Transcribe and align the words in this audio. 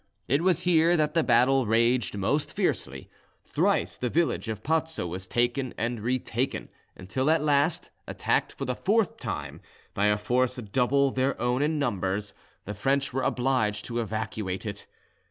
It 0.27 0.41
was 0.41 0.61
here 0.63 0.97
that 0.97 1.13
the 1.13 1.21
battle 1.23 1.67
raged 1.67 2.17
most 2.17 2.53
fiercely: 2.55 3.07
thrice 3.45 3.99
the 3.99 4.09
village 4.09 4.49
of 4.49 4.63
Pozzo 4.63 5.05
was 5.05 5.27
taken 5.27 5.75
and 5.77 5.99
re 5.99 6.17
taken, 6.17 6.69
until 6.95 7.29
at 7.29 7.43
last, 7.43 7.91
attacked 8.07 8.51
for 8.51 8.65
the 8.65 8.73
fourth 8.73 9.17
time 9.17 9.61
by 9.93 10.07
a 10.07 10.17
force 10.17 10.55
double 10.55 11.11
their 11.11 11.39
own 11.39 11.61
in 11.61 11.77
numbers, 11.77 12.33
the 12.65 12.73
French 12.73 13.13
were 13.13 13.21
obliged 13.21 13.85
to 13.85 13.99
evacuate 13.99 14.65
it. 14.65 14.87